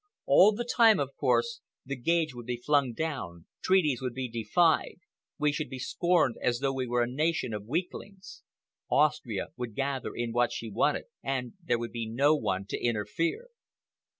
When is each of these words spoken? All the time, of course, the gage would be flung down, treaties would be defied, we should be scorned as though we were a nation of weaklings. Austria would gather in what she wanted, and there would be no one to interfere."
All 0.25 0.51
the 0.51 0.65
time, 0.65 0.99
of 0.99 1.13
course, 1.15 1.61
the 1.85 1.95
gage 1.95 2.33
would 2.33 2.47
be 2.47 2.57
flung 2.57 2.91
down, 2.93 3.45
treaties 3.61 4.01
would 4.01 4.15
be 4.15 4.27
defied, 4.27 4.95
we 5.37 5.51
should 5.51 5.69
be 5.69 5.77
scorned 5.77 6.37
as 6.41 6.57
though 6.57 6.73
we 6.73 6.87
were 6.87 7.03
a 7.03 7.07
nation 7.07 7.53
of 7.53 7.67
weaklings. 7.67 8.41
Austria 8.89 9.49
would 9.57 9.75
gather 9.75 10.15
in 10.15 10.31
what 10.31 10.51
she 10.51 10.71
wanted, 10.71 11.05
and 11.21 11.53
there 11.63 11.77
would 11.77 11.91
be 11.91 12.09
no 12.09 12.35
one 12.35 12.65
to 12.69 12.83
interfere." 12.83 13.49